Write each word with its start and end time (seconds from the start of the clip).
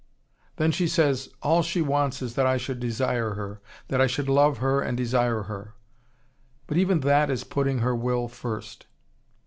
Then 0.55 0.71
she 0.71 0.87
says, 0.87 1.29
all 1.43 1.61
she 1.61 1.79
wants 1.79 2.23
is 2.23 2.33
that 2.33 2.47
I 2.47 2.57
should 2.57 2.79
desire 2.79 3.35
her, 3.35 3.61
that 3.89 4.01
I 4.01 4.07
should 4.07 4.27
love 4.27 4.57
her 4.57 4.81
and 4.81 4.97
desire 4.97 5.43
her. 5.43 5.75
But 6.65 6.77
even 6.77 7.01
that 7.01 7.29
is 7.29 7.43
putting 7.43 7.77
her 7.85 7.95
will 7.95 8.27
first. 8.27 8.87